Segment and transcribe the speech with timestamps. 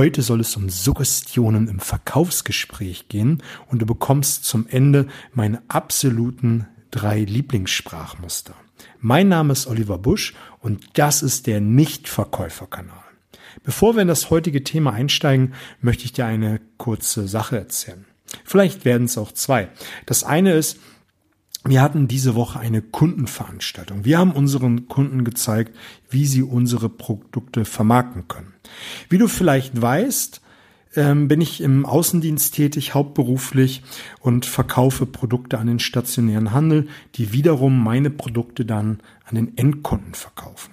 [0.00, 6.66] Heute soll es um Suggestionen im Verkaufsgespräch gehen und du bekommst zum Ende meine absoluten
[6.90, 8.54] drei Lieblingssprachmuster.
[8.98, 13.04] Mein Name ist Oliver Busch und das ist der Nichtverkäuferkanal.
[13.62, 15.52] Bevor wir in das heutige Thema einsteigen,
[15.82, 18.06] möchte ich dir eine kurze Sache erzählen.
[18.42, 19.68] Vielleicht werden es auch zwei.
[20.06, 20.78] Das eine ist,
[21.64, 24.04] wir hatten diese Woche eine Kundenveranstaltung.
[24.04, 25.76] Wir haben unseren Kunden gezeigt,
[26.08, 28.54] wie sie unsere Produkte vermarkten können.
[29.10, 30.40] Wie du vielleicht weißt,
[30.96, 33.82] ähm, bin ich im Außendienst tätig, hauptberuflich
[34.20, 40.14] und verkaufe Produkte an den stationären Handel, die wiederum meine Produkte dann an den Endkunden
[40.14, 40.72] verkaufen.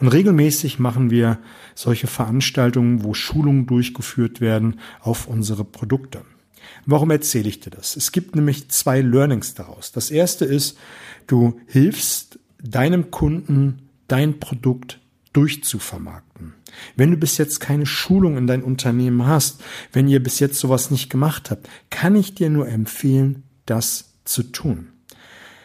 [0.00, 1.38] Und regelmäßig machen wir
[1.74, 6.22] solche Veranstaltungen, wo Schulungen durchgeführt werden auf unsere Produkte.
[6.84, 7.96] Warum erzähle ich dir das?
[7.96, 9.92] Es gibt nämlich zwei Learnings daraus.
[9.92, 10.78] Das erste ist,
[11.26, 15.00] du hilfst deinem Kunden dein Produkt
[15.32, 16.54] durchzuvermarkten.
[16.94, 19.62] Wenn du bis jetzt keine Schulung in dein Unternehmen hast,
[19.92, 24.42] wenn ihr bis jetzt sowas nicht gemacht habt, kann ich dir nur empfehlen, das zu
[24.42, 24.88] tun.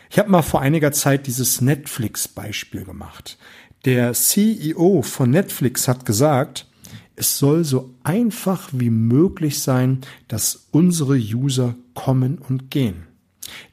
[0.09, 3.37] Ich habe mal vor einiger Zeit dieses Netflix-Beispiel gemacht.
[3.85, 6.67] Der CEO von Netflix hat gesagt,
[7.15, 13.07] es soll so einfach wie möglich sein, dass unsere User kommen und gehen.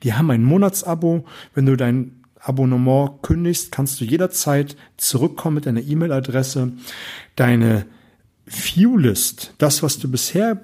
[0.03, 1.25] Die haben ein Monatsabo.
[1.55, 6.73] Wenn du dein Abonnement kündigst, kannst du jederzeit zurückkommen mit deiner E-Mail-Adresse.
[7.37, 7.87] Deine
[8.47, 10.61] Viewlist, das, was du bisher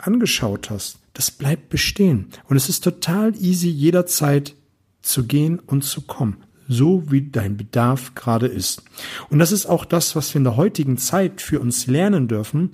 [0.00, 2.26] angeschaut hast, das bleibt bestehen.
[2.48, 4.54] Und es ist total easy, jederzeit
[5.02, 6.36] zu gehen und zu kommen
[6.68, 8.82] so wie dein Bedarf gerade ist.
[9.30, 12.70] Und das ist auch das, was wir in der heutigen Zeit für uns lernen dürfen,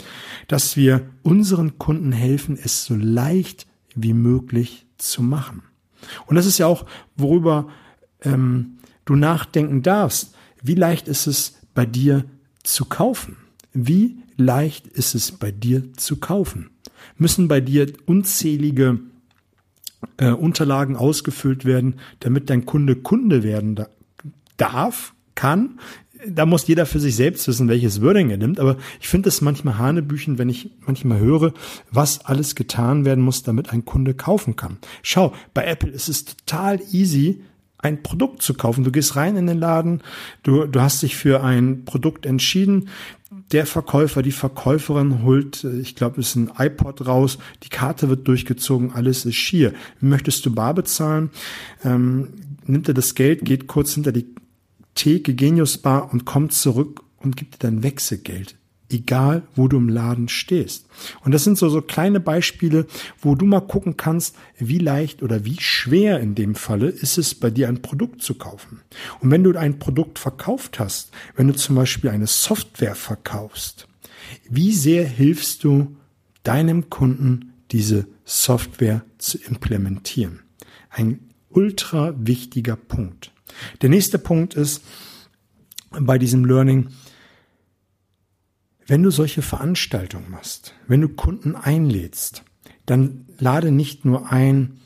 [0.48, 5.62] dass wir unseren Kunden helfen, es so leicht wie möglich zu machen.
[6.27, 7.69] Und das ist ja auch, worüber
[8.22, 10.34] ähm, du nachdenken darfst.
[10.62, 12.25] Wie leicht ist es bei dir
[12.62, 13.36] zu kaufen?
[13.72, 16.70] Wie leicht ist es bei dir zu kaufen?
[17.16, 19.00] Müssen bei dir unzählige
[20.16, 23.88] äh, Unterlagen ausgefüllt werden, damit dein Kunde Kunde werden da
[24.56, 25.80] darf, kann.
[26.28, 28.60] Da muss jeder für sich selbst wissen, welches Wording er nimmt.
[28.60, 31.54] Aber ich finde es manchmal hanebüchen, wenn ich manchmal höre,
[31.91, 34.76] was alles getan werden muss, damit ein Kunde kaufen kann.
[35.02, 37.42] Schau, bei Apple ist es total easy,
[37.82, 38.84] ein Produkt zu kaufen.
[38.84, 40.02] Du gehst rein in den Laden,
[40.42, 42.88] du, du hast dich für ein Produkt entschieden.
[43.52, 48.08] Der Verkäufer, die Verkäuferin holt, äh, ich glaube, es ist ein iPod raus, die Karte
[48.08, 49.72] wird durchgezogen, alles ist schier.
[50.00, 51.30] Möchtest du bar bezahlen?
[51.84, 52.28] Ähm,
[52.66, 54.26] nimmt er das Geld, geht kurz hinter die
[54.94, 58.59] Theke Genius Bar und kommt zurück und gibt dir dein Wechselgeld
[58.90, 60.86] egal wo du im Laden stehst.
[61.24, 62.86] Und das sind so, so kleine Beispiele,
[63.20, 67.34] wo du mal gucken kannst, wie leicht oder wie schwer in dem Falle ist es
[67.34, 68.82] bei dir ein Produkt zu kaufen.
[69.20, 73.88] Und wenn du ein Produkt verkauft hast, wenn du zum Beispiel eine Software verkaufst,
[74.48, 75.96] wie sehr hilfst du
[76.42, 80.40] deinem Kunden, diese Software zu implementieren?
[80.90, 81.20] Ein
[81.50, 83.32] ultra wichtiger Punkt.
[83.82, 84.82] Der nächste Punkt ist
[85.90, 86.88] bei diesem Learning,
[88.90, 92.42] wenn du solche Veranstaltungen machst, wenn du Kunden einlädst,
[92.86, 94.80] dann lade nicht nur ein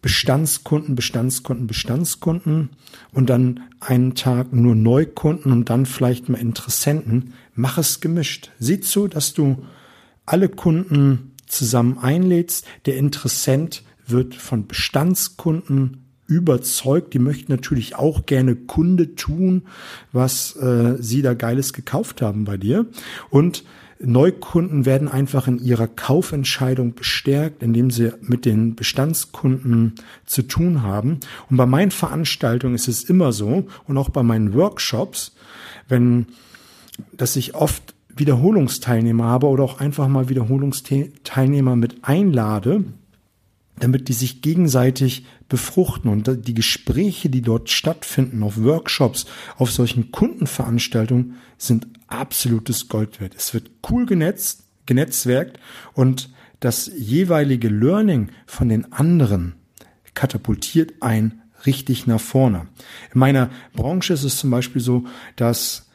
[0.00, 2.70] Bestandskunden, Bestandskunden, Bestandskunden
[3.10, 7.34] und dann einen Tag nur Neukunden und dann vielleicht mal Interessenten.
[7.56, 8.52] Mach es gemischt.
[8.60, 9.66] Sieh zu, dass du
[10.24, 12.64] alle Kunden zusammen einlädst.
[12.86, 17.14] Der Interessent wird von Bestandskunden überzeugt.
[17.14, 19.62] Die möchten natürlich auch gerne Kunde tun,
[20.12, 22.86] was äh, sie da Geiles gekauft haben bei dir.
[23.30, 23.64] Und
[24.04, 29.94] Neukunden werden einfach in ihrer Kaufentscheidung bestärkt, indem sie mit den Bestandskunden
[30.26, 31.20] zu tun haben.
[31.48, 35.36] Und bei meinen Veranstaltungen ist es immer so und auch bei meinen Workshops,
[35.88, 36.26] wenn,
[37.16, 42.84] dass ich oft Wiederholungsteilnehmer habe oder auch einfach mal Wiederholungsteilnehmer mit einlade,
[43.78, 49.26] damit die sich gegenseitig befruchten und die Gespräche, die dort stattfinden, auf Workshops,
[49.58, 53.34] auf solchen Kundenveranstaltungen, sind absolutes Gold wert.
[53.36, 55.60] Es wird cool genetzt, genetzwerkt
[55.92, 59.56] und das jeweilige Learning von den anderen
[60.14, 62.66] katapultiert ein richtig nach vorne.
[63.12, 65.04] In meiner Branche ist es zum Beispiel so,
[65.36, 65.90] dass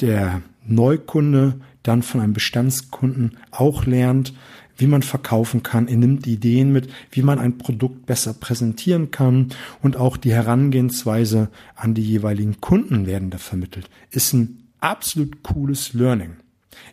[0.00, 4.32] der Neukunde dann von einem Bestandskunden auch lernt,
[4.76, 5.88] wie man verkaufen kann.
[5.88, 9.48] Er nimmt Ideen mit, wie man ein Produkt besser präsentieren kann
[9.82, 13.88] und auch die Herangehensweise an die jeweiligen Kunden werden da vermittelt.
[14.10, 16.36] Ist ein absolut cooles Learning.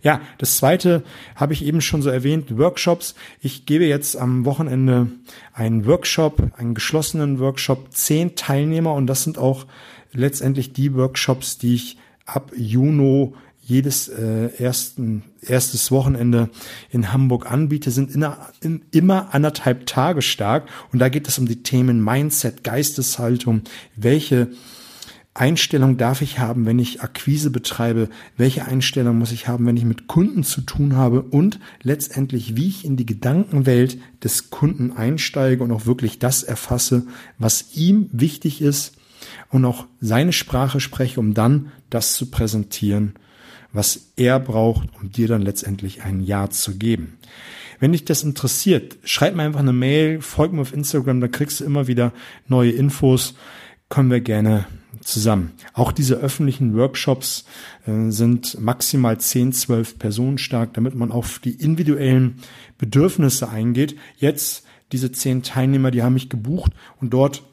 [0.04, 1.04] Ja, das zweite
[1.36, 3.16] habe ich eben schon so erwähnt, Workshops.
[3.39, 5.07] Ich gebe jetzt am Wochenende
[5.54, 9.66] einen Workshop, einen geschlossenen Workshop, zehn Teilnehmer und das sind auch
[10.12, 13.33] letztendlich die Workshops, die ich ab Juni
[13.71, 16.50] jedes äh, ersten, erstes Wochenende
[16.89, 18.25] in Hamburg anbiete, sind in,
[18.62, 20.68] in, immer anderthalb Tage stark.
[20.91, 23.62] Und da geht es um die Themen Mindset, Geisteshaltung,
[23.95, 24.50] welche
[25.33, 28.09] Einstellung darf ich haben, wenn ich Akquise betreibe?
[28.35, 31.21] Welche Einstellung muss ich haben, wenn ich mit Kunden zu tun habe?
[31.21, 37.07] Und letztendlich, wie ich in die Gedankenwelt des Kunden einsteige und auch wirklich das erfasse,
[37.39, 38.97] was ihm wichtig ist
[39.50, 43.13] und auch seine Sprache spreche, um dann das zu präsentieren,
[43.73, 47.18] was er braucht, um dir dann letztendlich ein Ja zu geben.
[47.79, 51.59] Wenn dich das interessiert, schreib mir einfach eine Mail, folg mir auf Instagram, da kriegst
[51.59, 52.13] du immer wieder
[52.47, 53.33] neue Infos.
[53.89, 54.68] Können wir gerne
[55.01, 55.53] zusammen.
[55.73, 57.45] Auch diese öffentlichen Workshops
[57.88, 62.35] äh, sind maximal 10, 12 Personen stark, damit man auf die individuellen
[62.77, 63.97] Bedürfnisse eingeht.
[64.18, 67.44] Jetzt diese zehn Teilnehmer, die haben mich gebucht und dort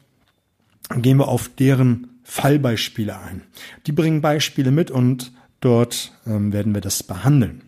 [0.97, 3.43] gehen wir auf deren Fallbeispiele ein.
[3.87, 7.63] Die bringen Beispiele mit und dort ähm, werden wir das behandeln.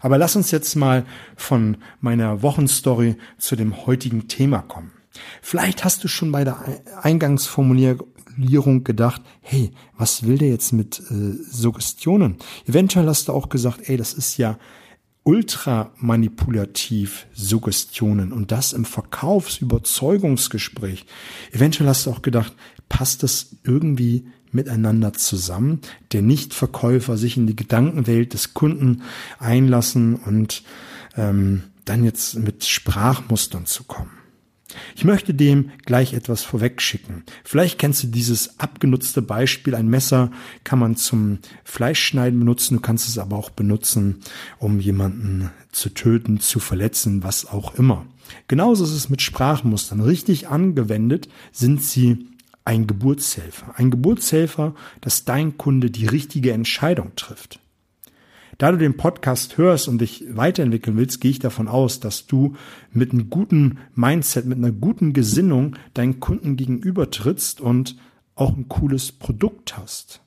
[0.00, 1.06] Aber lass uns jetzt mal
[1.36, 4.92] von meiner Wochenstory zu dem heutigen Thema kommen.
[5.40, 6.58] Vielleicht hast du schon bei der
[7.02, 8.06] Eingangsformulierung
[8.38, 12.36] Formulierung gedacht, hey, was will der jetzt mit äh, Suggestionen?
[12.66, 14.60] Eventuell hast du auch gesagt, ey, das ist ja
[15.24, 21.04] ultra manipulativ Suggestionen und das im Verkaufsüberzeugungsgespräch.
[21.50, 22.54] Eventuell hast du auch gedacht,
[22.88, 25.80] passt das irgendwie miteinander zusammen?
[26.12, 29.02] Der Nichtverkäufer sich in die Gedankenwelt des Kunden
[29.38, 30.62] einlassen und
[31.16, 34.10] ähm, dann jetzt mit Sprachmustern zu kommen.
[34.94, 37.24] Ich möchte dem gleich etwas vorwegschicken.
[37.44, 39.74] Vielleicht kennst du dieses abgenutzte Beispiel.
[39.74, 40.30] Ein Messer
[40.64, 42.74] kann man zum Fleischschneiden benutzen.
[42.74, 44.20] Du kannst es aber auch benutzen,
[44.58, 48.04] um jemanden zu töten, zu verletzen, was auch immer.
[48.46, 50.00] Genauso ist es mit Sprachmustern.
[50.00, 52.26] Richtig angewendet sind sie
[52.68, 53.78] ein Geburtshelfer.
[53.78, 57.60] Ein Geburtshelfer, dass dein Kunde die richtige Entscheidung trifft.
[58.58, 62.56] Da du den Podcast hörst und dich weiterentwickeln willst, gehe ich davon aus, dass du
[62.92, 67.96] mit einem guten Mindset, mit einer guten Gesinnung deinen Kunden gegenüber trittst und
[68.34, 70.20] auch ein cooles Produkt hast.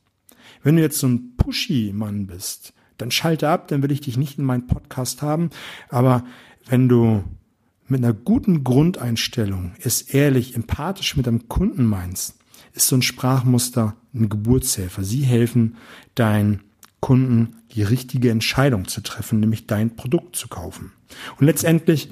[0.63, 4.39] Wenn du jetzt so ein Pushy-Mann bist, dann schalte ab, dann will ich dich nicht
[4.39, 5.51] in meinen Podcast haben.
[5.89, 6.25] Aber
[6.67, 7.23] wenn du
[7.91, 12.35] mit einer guten Grundeinstellung es ehrlich, empathisch mit deinem Kunden meinst,
[12.73, 15.03] ist so ein Sprachmuster ein Geburtshelfer.
[15.03, 15.75] Sie helfen,
[16.15, 16.61] dein
[17.01, 20.93] Kunden die richtige Entscheidung zu treffen, nämlich dein Produkt zu kaufen.
[21.37, 22.09] Und letztendlich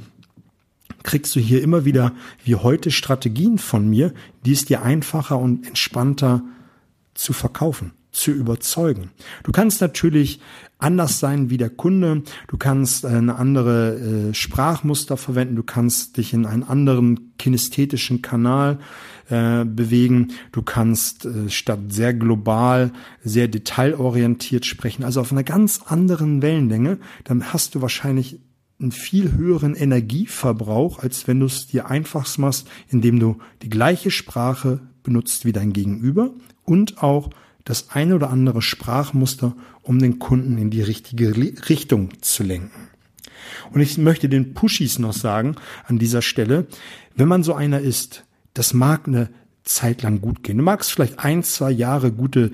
[1.04, 4.14] kriegst du hier immer wieder wie heute Strategien von mir,
[4.46, 6.44] die es dir einfacher und entspannter
[7.14, 9.11] zu verkaufen, zu überzeugen.
[9.44, 10.39] Du kannst natürlich
[10.79, 16.33] anders sein wie der Kunde, du kannst eine andere äh, Sprachmuster verwenden, du kannst dich
[16.33, 18.79] in einen anderen kinästhetischen Kanal
[19.29, 20.29] äh, bewegen.
[20.51, 22.91] Du kannst äh, statt sehr global,
[23.23, 26.97] sehr detailorientiert sprechen, also auf einer ganz anderen Wellenlänge.
[27.25, 28.39] Dann hast du wahrscheinlich
[28.79, 34.09] einen viel höheren Energieverbrauch, als wenn du es dir einfach machst, indem du die gleiche
[34.09, 36.31] Sprache benutzt wie dein Gegenüber
[36.63, 37.29] und auch
[37.65, 42.89] das eine oder andere Sprachmuster, um den Kunden in die richtige Richtung zu lenken.
[43.71, 46.67] Und ich möchte den Pushis noch sagen an dieser Stelle,
[47.15, 48.23] wenn man so einer ist,
[48.53, 49.29] das mag eine
[49.63, 50.57] Zeit lang gut gehen.
[50.57, 52.51] Du magst vielleicht ein, zwei Jahre gute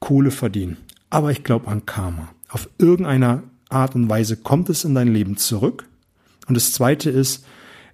[0.00, 0.78] Kohle verdienen.
[1.10, 2.30] Aber ich glaube an Karma.
[2.48, 5.88] Auf irgendeiner Art und Weise kommt es in dein Leben zurück.
[6.46, 7.44] Und das zweite ist,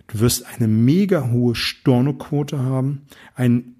[0.08, 3.02] du wirst eine mega hohe Stornoquote haben,
[3.34, 3.71] einen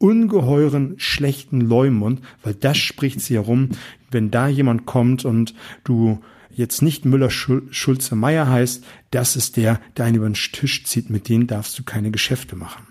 [0.00, 3.68] ungeheuren schlechten Leumund, weil das spricht sie herum,
[4.10, 5.54] wenn da jemand kommt und
[5.84, 11.28] du jetzt nicht Müller-Schulze-Meier heißt, das ist der, der einen über den Tisch zieht, mit
[11.28, 12.86] dem darfst du keine Geschäfte machen.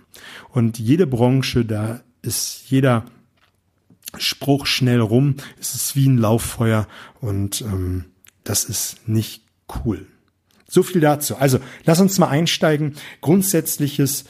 [0.49, 3.05] Und jede Branche, da ist jeder
[4.17, 6.87] Spruch schnell rum, es ist wie ein Lauffeuer
[7.21, 8.05] und ähm,
[8.43, 9.43] das ist nicht
[9.83, 10.05] cool.
[10.67, 11.35] So viel dazu.
[11.37, 12.93] Also lass uns mal einsteigen.
[13.21, 14.25] Grundsätzliches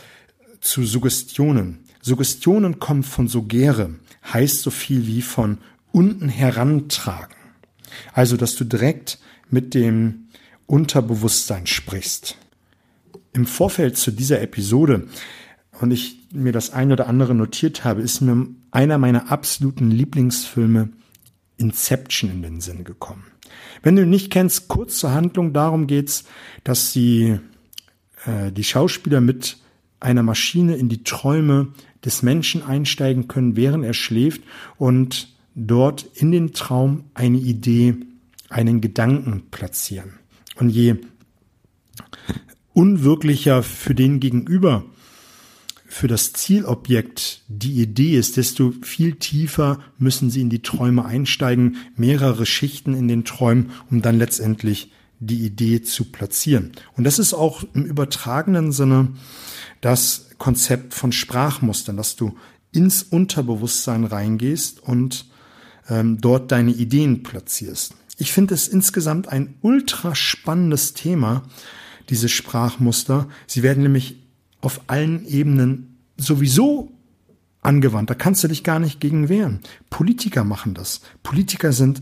[0.61, 1.79] zu Suggestionen.
[2.01, 3.95] Suggestionen kommen von Sugere,
[4.33, 5.57] heißt so viel wie von
[5.91, 7.35] unten herantragen.
[8.13, 10.27] Also, dass du direkt mit dem
[10.67, 12.37] Unterbewusstsein sprichst.
[13.33, 15.07] Im Vorfeld zu dieser Episode
[15.79, 20.89] und ich mir das ein oder andere notiert habe, ist mir einer meiner absoluten Lieblingsfilme
[21.57, 23.25] Inception in den Sinn gekommen.
[23.81, 26.25] Wenn du ihn nicht kennst, kurz zur Handlung, darum geht's,
[26.63, 27.39] dass sie
[28.25, 29.57] äh, die Schauspieler mit
[29.99, 31.69] einer Maschine in die Träume
[32.03, 34.41] des Menschen einsteigen können, während er schläft
[34.77, 37.95] und dort in den Traum eine Idee,
[38.49, 40.13] einen Gedanken platzieren.
[40.55, 40.95] Und je
[42.73, 44.85] unwirklicher für den Gegenüber
[45.85, 51.77] für das Zielobjekt die Idee ist, desto viel tiefer müssen sie in die Träume einsteigen,
[51.95, 56.71] mehrere Schichten in den Träumen, um dann letztendlich die Idee zu platzieren.
[56.95, 59.09] Und das ist auch im übertragenen Sinne
[59.81, 62.37] das Konzept von Sprachmustern, dass du
[62.71, 65.25] ins Unterbewusstsein reingehst und
[65.89, 67.95] ähm, dort deine Ideen platzierst.
[68.17, 71.43] Ich finde es insgesamt ein ultra spannendes Thema,
[72.09, 73.27] diese Sprachmuster.
[73.47, 74.17] Sie werden nämlich
[74.61, 76.91] auf allen Ebenen sowieso
[77.61, 78.09] angewandt.
[78.09, 79.61] Da kannst du dich gar nicht gegen wehren.
[79.89, 81.01] Politiker machen das.
[81.23, 82.01] Politiker sind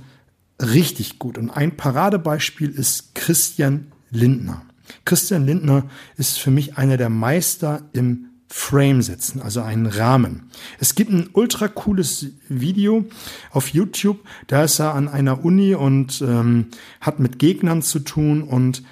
[0.60, 1.38] richtig gut.
[1.38, 4.64] Und ein Paradebeispiel ist Christian Lindner.
[5.06, 5.86] Christian Lindner
[6.18, 10.50] ist für mich einer der Meister im Frame setzen, also einen Rahmen.
[10.80, 13.06] Es gibt ein ultra cooles Video
[13.52, 16.68] auf YouTube, da ist er an einer Uni und ähm,
[17.02, 18.84] hat mit Gegnern zu tun und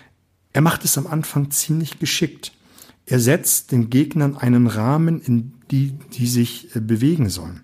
[0.51, 2.51] er macht es am Anfang ziemlich geschickt.
[3.05, 7.61] Er setzt den Gegnern einen Rahmen, in die die sich äh, bewegen sollen.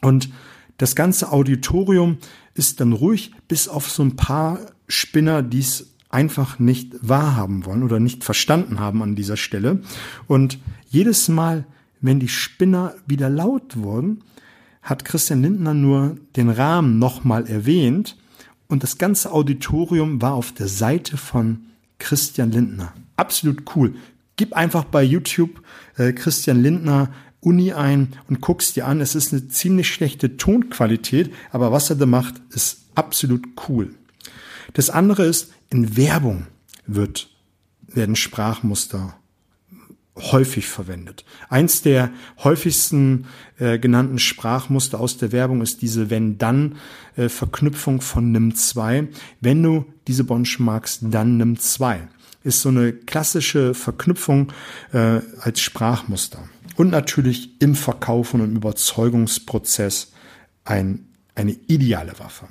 [0.00, 0.30] Und
[0.78, 2.18] das ganze Auditorium
[2.58, 7.82] ist dann ruhig, bis auf so ein paar Spinner, die es einfach nicht wahrhaben wollen
[7.82, 9.82] oder nicht verstanden haben an dieser Stelle.
[10.26, 11.66] Und jedes Mal,
[12.00, 14.22] wenn die Spinner wieder laut wurden,
[14.82, 18.16] hat Christian Lindner nur den Rahmen nochmal erwähnt
[18.68, 21.66] und das ganze Auditorium war auf der Seite von
[21.98, 22.92] Christian Lindner.
[23.16, 23.94] Absolut cool.
[24.36, 25.62] Gib einfach bei YouTube
[25.96, 27.10] äh, Christian Lindner
[27.48, 29.00] Uni ein und guckst dir an.
[29.00, 33.94] Es ist eine ziemlich schlechte Tonqualität, aber was er da macht, ist absolut cool.
[34.74, 36.46] Das andere ist, in Werbung
[36.86, 37.30] wird,
[37.86, 39.14] werden Sprachmuster
[40.16, 41.24] häufig verwendet.
[41.48, 42.10] Eins der
[42.42, 43.26] häufigsten
[43.58, 49.08] äh, genannten Sprachmuster aus der Werbung ist diese Wenn-Dann-Verknüpfung von Nimm 2.
[49.40, 52.08] Wenn du diese Bonsch magst, dann nimm 2.
[52.44, 54.52] Ist so eine klassische Verknüpfung
[54.92, 56.40] äh, als Sprachmuster.
[56.78, 60.12] Und natürlich im Verkauf und im Überzeugungsprozess
[60.64, 62.46] ein, eine ideale Waffe.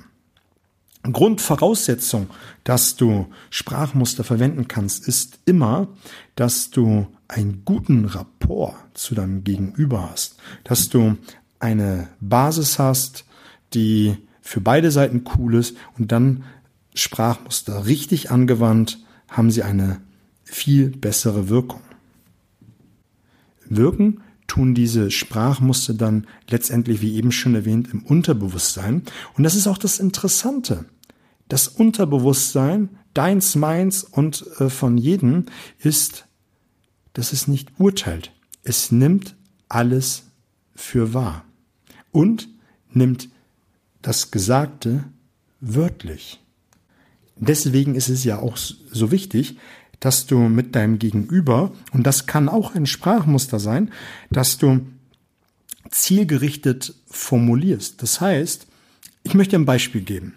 [1.02, 2.28] Grundvoraussetzung,
[2.62, 5.88] dass du Sprachmuster verwenden kannst, ist immer,
[6.34, 11.16] dass du einen guten Rapport zu deinem Gegenüber hast, dass du
[11.58, 13.24] eine Basis hast,
[13.72, 16.44] die für beide Seiten cool ist und dann
[16.92, 18.98] Sprachmuster richtig angewandt,
[19.30, 20.02] haben sie eine
[20.44, 21.80] viel bessere Wirkung.
[23.68, 29.02] Wirken tun diese Sprachmuster dann letztendlich, wie eben schon erwähnt, im Unterbewusstsein.
[29.36, 30.86] Und das ist auch das Interessante.
[31.48, 35.46] Das Unterbewusstsein, deins, meins und äh, von jedem,
[35.78, 36.28] ist
[37.18, 38.32] dass es nicht urteilt.
[38.62, 39.34] Es nimmt
[39.68, 40.30] alles
[40.76, 41.44] für wahr
[42.12, 42.48] und
[42.92, 43.28] nimmt
[44.02, 45.02] das Gesagte
[45.58, 46.40] wörtlich.
[47.34, 49.58] Deswegen ist es ja auch so wichtig,
[50.00, 53.90] dass du mit deinem Gegenüber, und das kann auch ein Sprachmuster sein,
[54.30, 54.86] dass du
[55.90, 58.02] zielgerichtet formulierst.
[58.02, 58.66] Das heißt,
[59.22, 60.34] ich möchte ein Beispiel geben.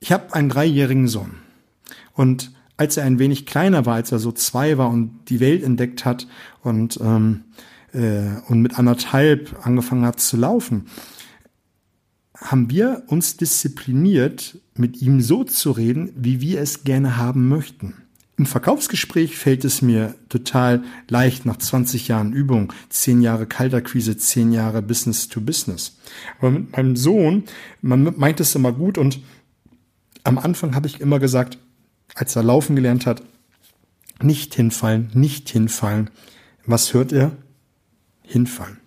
[0.00, 1.36] Ich habe einen dreijährigen Sohn
[2.14, 5.64] und als er ein wenig kleiner war, als er so zwei war und die Welt
[5.64, 6.28] entdeckt hat
[6.62, 7.44] und, ähm,
[7.92, 10.86] äh, und mit anderthalb angefangen hat zu laufen,
[12.36, 17.94] haben wir uns diszipliniert, mit ihm so zu reden, wie wir es gerne haben möchten.
[18.38, 24.52] Im Verkaufsgespräch fällt es mir total leicht nach 20 Jahren Übung, 10 Jahre Kalterquise, 10
[24.52, 25.98] Jahre Business to Business.
[26.38, 27.42] Aber mit meinem Sohn,
[27.82, 29.18] man meint es immer gut und
[30.22, 31.58] am Anfang habe ich immer gesagt,
[32.14, 33.22] als er laufen gelernt hat,
[34.22, 36.10] nicht hinfallen, nicht hinfallen.
[36.64, 37.32] Was hört er?
[38.22, 38.78] Hinfallen.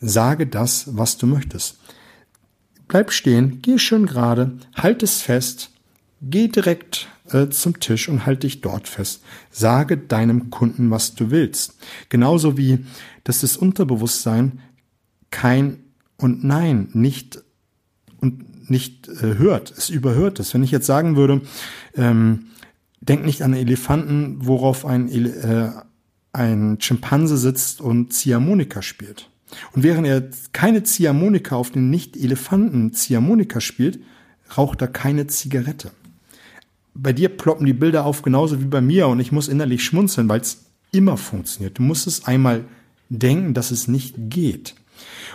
[0.00, 1.80] Sage das, was du möchtest.
[2.86, 5.70] Bleib stehen, geh schön gerade, halt es fest,
[6.20, 9.22] geh direkt äh, zum Tisch und halt dich dort fest.
[9.50, 11.76] Sage deinem Kunden, was du willst.
[12.08, 12.84] Genauso wie,
[13.24, 14.60] dass das Unterbewusstsein
[15.30, 15.78] kein
[16.16, 17.42] und Nein nicht
[18.20, 19.72] und nicht äh, hört.
[19.76, 20.54] Es überhört es.
[20.54, 21.42] Wenn ich jetzt sagen würde,
[21.94, 22.46] ähm,
[23.00, 25.70] denk nicht an Elefanten, worauf ein, äh,
[26.32, 29.28] ein Schimpanse sitzt und Ziehharmonika spielt.
[29.72, 30.22] Und während er
[30.52, 34.00] keine Ziehharmonika auf den Nicht-Elefanten Ziehharmonika spielt,
[34.56, 35.90] raucht er keine Zigarette.
[36.94, 40.28] Bei dir ploppen die Bilder auf, genauso wie bei mir, und ich muss innerlich schmunzeln,
[40.28, 41.78] weil es immer funktioniert.
[41.78, 42.64] Du musst es einmal
[43.08, 44.74] denken, dass es nicht geht.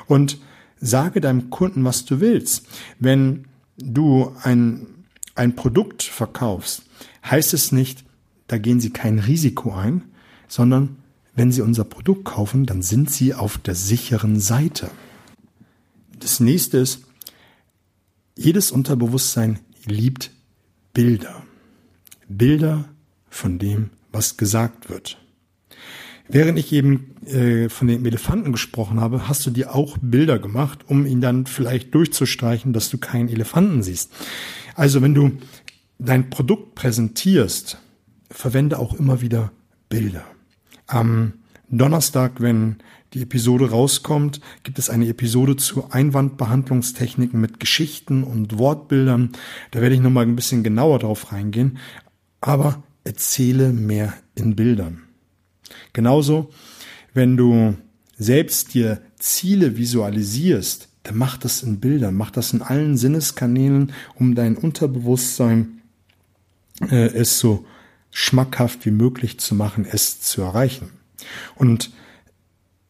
[0.06, 0.38] Und
[0.80, 2.68] sage deinem Kunden, was du willst.
[3.00, 3.46] Wenn
[3.78, 4.88] du ein,
[5.36, 6.84] ein Produkt verkaufst,
[7.26, 8.04] heißt es nicht,
[8.48, 10.04] da gehen Sie kein Risiko ein,
[10.48, 10.98] sondern
[11.36, 14.90] wenn Sie unser Produkt kaufen, dann sind Sie auf der sicheren Seite.
[16.20, 17.04] Das nächste ist,
[18.36, 20.32] jedes Unterbewusstsein liebt
[20.94, 21.44] Bilder.
[22.28, 22.86] Bilder
[23.30, 25.18] von dem, was gesagt wird.
[26.30, 30.80] Während ich eben äh, von dem Elefanten gesprochen habe, hast du dir auch Bilder gemacht,
[30.88, 34.12] um ihn dann vielleicht durchzustreichen, dass du keinen Elefanten siehst.
[34.76, 35.32] Also wenn du
[36.00, 37.78] dein Produkt präsentierst,
[38.30, 39.52] verwende auch immer wieder
[39.90, 40.26] Bilder.
[40.86, 41.34] Am
[41.70, 42.78] Donnerstag, wenn
[43.14, 49.32] die Episode rauskommt, gibt es eine Episode zu Einwandbehandlungstechniken mit Geschichten und Wortbildern.
[49.72, 51.78] Da werde ich nochmal ein bisschen genauer drauf reingehen.
[52.48, 55.04] Aber erzähle mehr in Bildern.
[55.92, 56.50] Genauso,
[57.14, 57.76] wenn du
[58.18, 64.34] selbst dir Ziele visualisierst, dann mach das in Bildern, mach das in allen Sinneskanälen, um
[64.34, 65.82] dein Unterbewusstsein
[66.90, 67.66] äh, es so
[68.12, 70.92] schmackhaft wie möglich zu machen, es zu erreichen.
[71.56, 71.92] Und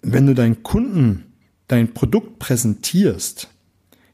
[0.04, 1.34] wenn du deinen Kunden
[1.68, 3.50] dein Produkt präsentierst,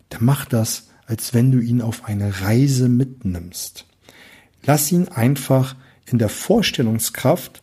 [0.07, 3.87] dann mach das, als wenn du ihn auf eine Reise mitnimmst.
[4.65, 7.61] Lass ihn einfach in der Vorstellungskraft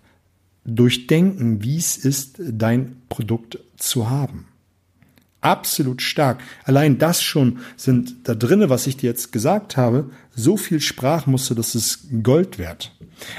[0.64, 4.46] durchdenken, wie es ist, dein Produkt zu haben.
[5.40, 6.42] Absolut stark.
[6.64, 11.54] Allein das schon sind da drinne, was ich dir jetzt gesagt habe, so viel Sprachmuster,
[11.54, 12.94] das ist Gold wert.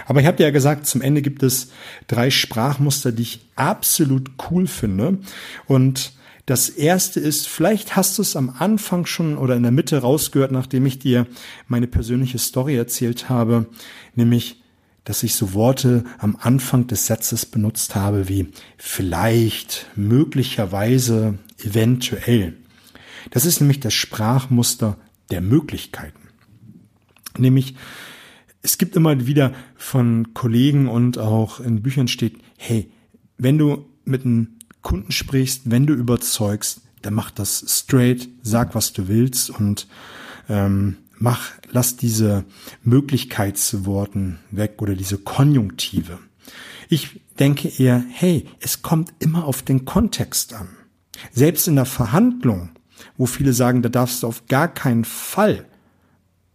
[0.07, 1.69] Aber ich habe dir ja gesagt, zum Ende gibt es
[2.07, 5.19] drei Sprachmuster, die ich absolut cool finde.
[5.67, 6.13] Und
[6.45, 10.51] das erste ist, vielleicht hast du es am Anfang schon oder in der Mitte rausgehört,
[10.51, 11.27] nachdem ich dir
[11.67, 13.67] meine persönliche Story erzählt habe,
[14.15, 14.61] nämlich
[15.03, 22.57] dass ich so Worte am Anfang des Satzes benutzt habe wie vielleicht, möglicherweise, eventuell.
[23.31, 24.97] Das ist nämlich das Sprachmuster
[25.31, 26.29] der Möglichkeiten.
[27.37, 27.75] Nämlich,
[28.61, 32.91] es gibt immer wieder von Kollegen und auch in Büchern steht, hey,
[33.37, 38.93] wenn du mit einem Kunden sprichst, wenn du überzeugst, dann mach das straight, sag, was
[38.93, 39.87] du willst und
[40.49, 42.45] ähm, mach, lass diese
[42.83, 46.19] Möglichkeitsworten weg oder diese Konjunktive.
[46.89, 50.67] Ich denke eher, hey, es kommt immer auf den Kontext an.
[51.31, 52.69] Selbst in der Verhandlung,
[53.17, 55.65] wo viele sagen, da darfst du auf gar keinen Fall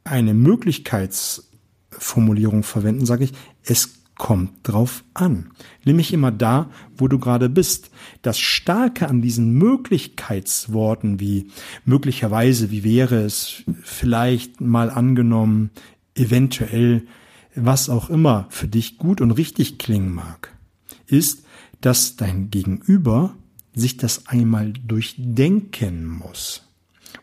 [0.05, 3.33] eine Möglichkeitsformulierung verwenden, sage ich,
[3.65, 5.51] es kommt drauf an.
[5.85, 7.91] Nämlich immer da, wo du gerade bist.
[8.23, 11.49] Das Starke an diesen Möglichkeitsworten wie
[11.85, 15.71] möglicherweise, wie wäre es, vielleicht mal angenommen,
[16.15, 17.07] eventuell,
[17.55, 20.55] was auch immer für dich gut und richtig klingen mag,
[21.07, 21.45] ist,
[21.81, 23.37] dass dein Gegenüber
[23.75, 26.63] sich das einmal durchdenken muss.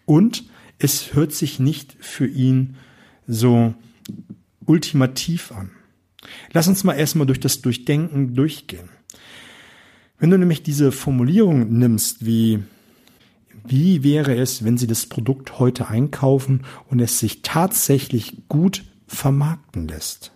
[0.06, 0.46] Und
[0.78, 2.76] es hört sich nicht für ihn
[3.28, 3.74] so
[4.66, 5.72] ultimativ an.
[6.52, 8.90] Lass uns mal erstmal durch das Durchdenken durchgehen.
[10.20, 12.64] Wenn du nämlich diese Formulierung nimmst, wie
[13.66, 19.88] wie wäre es, wenn Sie das Produkt heute einkaufen und es sich tatsächlich gut vermarkten
[19.88, 20.32] lässt?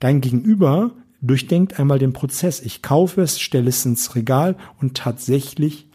[0.00, 2.60] Dein Gegenüber durchdenkt einmal den Prozess.
[2.60, 5.88] Ich kaufe es, stelle es ins Regal und tatsächlich,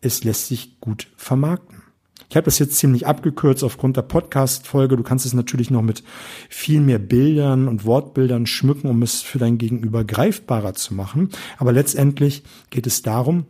[0.00, 1.73] es lässt sich gut vermarkten.
[2.28, 4.96] Ich habe das jetzt ziemlich abgekürzt aufgrund der Podcast-Folge.
[4.96, 6.02] Du kannst es natürlich noch mit
[6.48, 11.30] viel mehr Bildern und Wortbildern schmücken, um es für dein Gegenüber greifbarer zu machen.
[11.58, 13.46] Aber letztendlich geht es darum,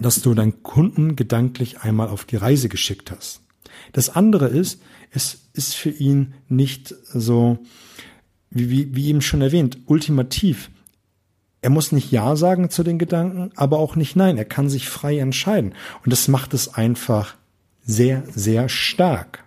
[0.00, 3.42] dass du deinen Kunden gedanklich einmal auf die Reise geschickt hast.
[3.92, 7.58] Das andere ist, es ist für ihn nicht so,
[8.50, 10.70] wie, wie, wie eben schon erwähnt, ultimativ.
[11.62, 14.38] Er muss nicht Ja sagen zu den Gedanken, aber auch nicht Nein.
[14.38, 15.74] Er kann sich frei entscheiden.
[16.04, 17.36] Und das macht es einfach
[17.90, 19.44] sehr, sehr stark.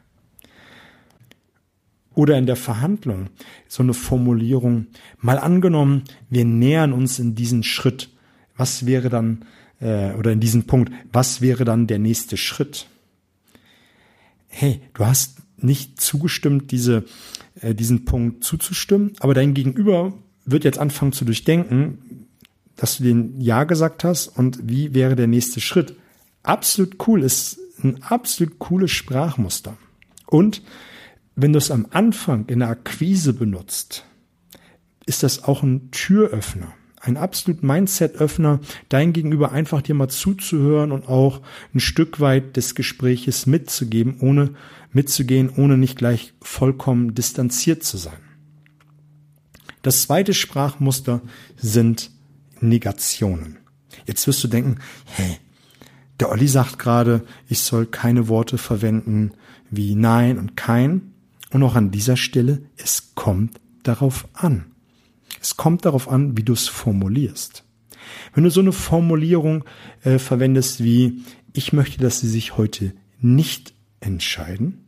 [2.15, 3.29] Oder in der Verhandlung
[3.67, 4.87] so eine Formulierung,
[5.19, 8.09] mal angenommen, wir nähern uns in diesen Schritt,
[8.55, 9.45] was wäre dann,
[9.79, 12.87] äh, oder in diesen Punkt, was wäre dann der nächste Schritt?
[14.47, 17.05] Hey, du hast nicht zugestimmt, diese,
[17.61, 20.13] äh, diesen Punkt zuzustimmen, aber dein Gegenüber
[20.45, 22.27] wird jetzt anfangen zu durchdenken,
[22.75, 25.95] dass du den Ja gesagt hast und wie wäre der nächste Schritt.
[26.43, 29.77] Absolut cool ist ein absolut cooles Sprachmuster.
[30.27, 30.61] Und
[31.35, 34.05] wenn du es am Anfang in der Akquise benutzt,
[35.05, 38.59] ist das auch ein Türöffner, ein absolut Mindset-Öffner,
[38.89, 41.41] dein Gegenüber einfach dir mal zuzuhören und auch
[41.73, 44.51] ein Stück weit des Gespräches mitzugeben, ohne
[44.91, 48.19] mitzugehen, ohne nicht gleich vollkommen distanziert zu sein.
[49.81, 51.21] Das zweite Sprachmuster
[51.57, 52.11] sind
[52.61, 53.57] Negationen.
[54.05, 55.37] Jetzt wirst du denken, hey,
[56.23, 59.31] der Olli sagt gerade, ich soll keine Worte verwenden
[59.69, 61.11] wie nein und kein.
[61.51, 64.67] Und auch an dieser Stelle, es kommt darauf an.
[65.41, 67.65] Es kommt darauf an, wie du es formulierst.
[68.33, 69.65] Wenn du so eine Formulierung
[70.05, 74.87] äh, verwendest wie, ich möchte, dass sie sich heute nicht entscheiden,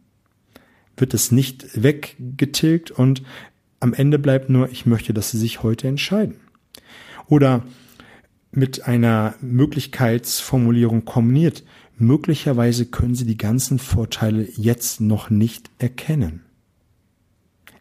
[0.95, 3.23] wird es nicht weggetilgt und
[3.81, 6.35] am Ende bleibt nur, ich möchte, dass sie sich heute entscheiden.
[7.27, 7.65] oder
[8.55, 11.63] mit einer Möglichkeitsformulierung kombiniert,
[11.97, 16.43] möglicherweise können Sie die ganzen Vorteile jetzt noch nicht erkennen.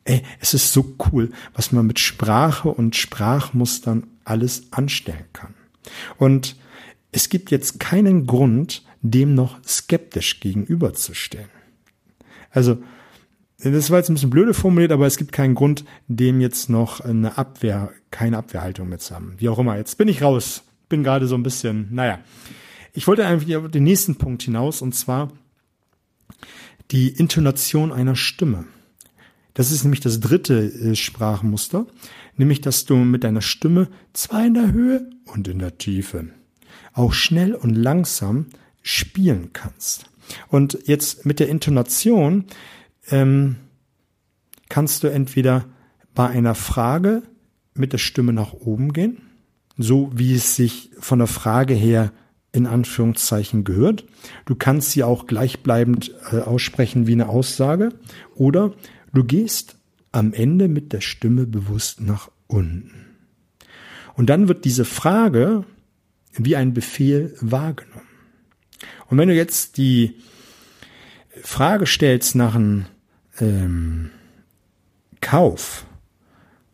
[0.05, 5.55] Ey, es ist so cool, was man mit Sprache und Sprachmustern alles anstellen kann.
[6.19, 6.57] Und
[7.11, 11.49] es gibt jetzt keinen Grund, dem noch skeptisch gegenüberzustellen.
[12.51, 12.83] Also,
[13.73, 17.01] das war jetzt ein bisschen blöde formuliert, aber es gibt keinen Grund, dem jetzt noch
[17.01, 19.35] eine Abwehr, keine Abwehrhaltung mit zu haben.
[19.39, 19.77] Wie auch immer.
[19.77, 20.63] Jetzt bin ich raus.
[20.89, 22.19] Bin gerade so ein bisschen, naja.
[22.93, 25.33] Ich wollte eigentlich auf den nächsten Punkt hinaus, und zwar
[26.91, 28.67] die Intonation einer Stimme.
[29.55, 31.87] Das ist nämlich das dritte äh, Sprachmuster,
[32.37, 36.29] nämlich dass du mit deiner Stimme zwar in der Höhe und in der Tiefe
[36.93, 38.47] auch schnell und langsam
[38.83, 40.07] spielen kannst.
[40.49, 42.45] Und jetzt mit der Intonation
[43.11, 43.57] ähm,
[44.69, 45.65] kannst du entweder
[46.15, 47.23] bei einer Frage
[47.75, 49.19] mit der Stimme nach oben gehen,
[49.77, 52.13] so wie es sich von der Frage her
[52.53, 54.05] in Anführungszeichen gehört.
[54.47, 57.91] Du kannst sie auch gleichbleibend äh, aussprechen wie eine Aussage
[58.37, 58.73] oder
[59.13, 59.77] du gehst
[60.13, 63.07] am Ende mit der Stimme bewusst nach unten.
[64.15, 65.65] Und dann wird diese Frage
[66.37, 68.07] wie ein Befehl wahrgenommen.
[69.09, 70.15] Und wenn du jetzt die
[71.45, 72.87] Frage stellst nach einem
[73.39, 74.11] ähm,
[75.21, 75.87] Kauf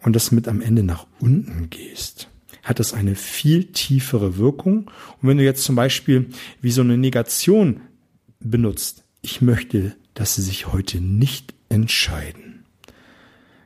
[0.00, 2.28] und das mit am Ende nach unten gehst,
[2.62, 4.90] hat das eine viel tiefere Wirkung.
[5.20, 6.28] Und wenn du jetzt zum Beispiel
[6.62, 7.80] wie so eine Negation
[8.38, 12.64] benutzt, ich möchte, dass sie sich heute nicht entscheiden.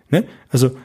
[0.08, 0.26] Ne?
[0.48, 0.76] Also,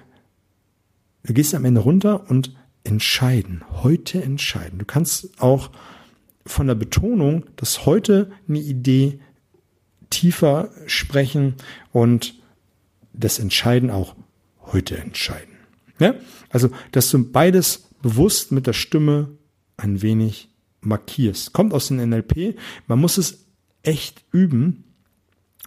[1.23, 2.53] du gehst am Ende runter und
[2.83, 4.79] entscheiden, heute entscheiden.
[4.79, 5.71] Du kannst auch
[6.45, 9.19] von der Betonung, dass heute eine Idee
[10.09, 11.55] tiefer sprechen
[11.91, 12.35] und
[13.13, 14.15] das Entscheiden auch
[14.61, 15.57] heute entscheiden.
[15.99, 16.15] Ja?
[16.49, 19.29] Also, dass du beides bewusst mit der Stimme
[19.77, 20.49] ein wenig
[20.81, 21.53] markierst.
[21.53, 22.57] Kommt aus dem NLP.
[22.87, 23.45] Man muss es
[23.83, 24.85] echt üben.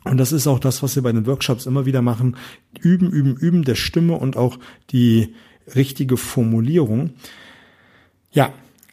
[0.04, 2.36] Und das ist auch das, was wir bei den Workshops immer wieder machen.
[2.80, 4.58] Üben, üben, üben der Stimme und auch
[4.90, 5.34] die
[5.74, 7.14] richtige Formulierung.
[8.32, 8.52] Ja,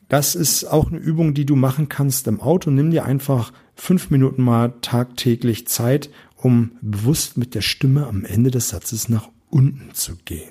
[0.10, 2.72] das ist auch eine Übung, die du machen kannst im Auto.
[2.72, 8.52] Nimm dir einfach fünf Minuten mal tagtäglich Zeit, um bewusst mit der Stimme am Ende
[8.52, 10.50] des Satzes nach unten zu gehen.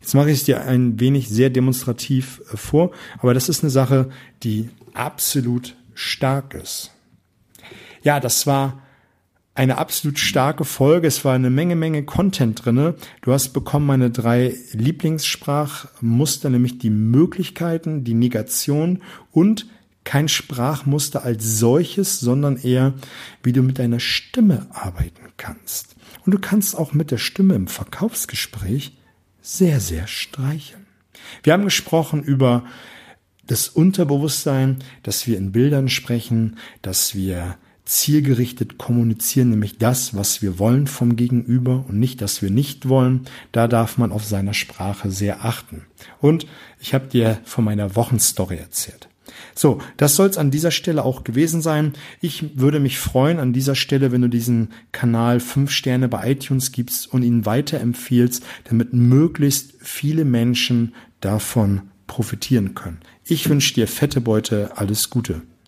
[0.00, 3.70] Jetzt mache ich es dir ein wenig sehr demonstrativ äh, vor, aber das ist eine
[3.70, 4.08] Sache,
[4.42, 6.92] die absolut stark ist.
[8.02, 8.82] Ja, das war
[9.56, 11.08] eine absolut starke Folge.
[11.08, 12.94] Es war eine Menge, Menge Content drinne.
[13.22, 19.66] Du hast bekommen meine drei Lieblingssprachmuster, nämlich die Möglichkeiten, die Negation und
[20.04, 22.94] kein Sprachmuster als solches, sondern eher,
[23.42, 25.96] wie du mit deiner Stimme arbeiten kannst.
[26.24, 28.96] Und du kannst auch mit der Stimme im Verkaufsgespräch
[29.40, 30.86] sehr, sehr streicheln.
[31.42, 32.64] Wir haben gesprochen über
[33.46, 40.58] das Unterbewusstsein, dass wir in Bildern sprechen, dass wir zielgerichtet kommunizieren, nämlich das, was wir
[40.58, 43.22] wollen vom Gegenüber und nicht, das wir nicht wollen.
[43.52, 45.86] Da darf man auf seiner Sprache sehr achten.
[46.20, 46.46] Und
[46.80, 49.08] ich habe dir von meiner Wochenstory erzählt.
[49.54, 51.94] So, das soll es an dieser Stelle auch gewesen sein.
[52.20, 56.72] Ich würde mich freuen an dieser Stelle, wenn du diesen Kanal fünf Sterne bei iTunes
[56.72, 62.98] gibst und ihn weiterempfiehlst, damit möglichst viele Menschen davon profitieren können.
[63.24, 65.42] Ich wünsche dir fette Beute, alles Gute.